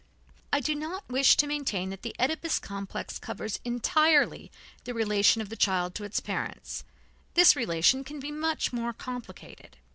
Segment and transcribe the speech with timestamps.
[0.51, 4.51] I do not wish to maintain that the Oedipus complex covers entirely
[4.83, 6.83] the relation of the child to its parents;
[7.35, 9.77] this relation can be much more complicated.